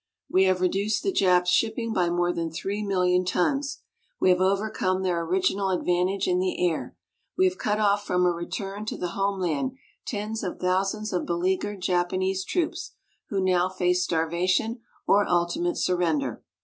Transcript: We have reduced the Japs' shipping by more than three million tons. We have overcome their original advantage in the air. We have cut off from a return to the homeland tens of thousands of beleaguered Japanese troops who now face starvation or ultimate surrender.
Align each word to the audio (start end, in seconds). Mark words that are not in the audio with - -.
We 0.31 0.45
have 0.45 0.61
reduced 0.61 1.03
the 1.03 1.11
Japs' 1.11 1.51
shipping 1.51 1.93
by 1.93 2.09
more 2.09 2.33
than 2.33 2.49
three 2.49 2.81
million 2.81 3.23
tons. 3.23 3.83
We 4.19 4.31
have 4.31 4.41
overcome 4.41 5.03
their 5.03 5.21
original 5.21 5.69
advantage 5.69 6.27
in 6.27 6.39
the 6.39 6.57
air. 6.67 6.97
We 7.37 7.45
have 7.45 7.59
cut 7.59 7.79
off 7.79 8.03
from 8.03 8.25
a 8.25 8.31
return 8.31 8.83
to 8.87 8.97
the 8.97 9.09
homeland 9.09 9.73
tens 10.07 10.41
of 10.43 10.59
thousands 10.59 11.13
of 11.13 11.27
beleaguered 11.27 11.81
Japanese 11.83 12.43
troops 12.43 12.93
who 13.29 13.39
now 13.39 13.69
face 13.69 14.03
starvation 14.03 14.79
or 15.05 15.29
ultimate 15.29 15.77
surrender. 15.77 16.43